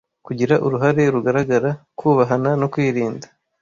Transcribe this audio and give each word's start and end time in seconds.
kugira 0.25 0.55
uruhare 0.65 1.03
rugaragara, 1.15 1.69
kubahana 1.99 2.51
no 2.61 2.67
kwirinda 2.73 3.27